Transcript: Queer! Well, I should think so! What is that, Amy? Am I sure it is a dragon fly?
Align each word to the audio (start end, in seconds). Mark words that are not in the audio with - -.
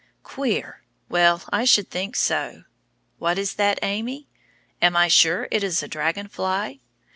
Queer! 0.23 0.81
Well, 1.09 1.43
I 1.53 1.63
should 1.63 1.91
think 1.91 2.15
so! 2.15 2.63
What 3.19 3.37
is 3.37 3.53
that, 3.53 3.77
Amy? 3.83 4.25
Am 4.81 4.97
I 4.97 5.07
sure 5.07 5.47
it 5.51 5.63
is 5.63 5.83
a 5.83 5.87
dragon 5.87 6.27
fly? 6.27 6.79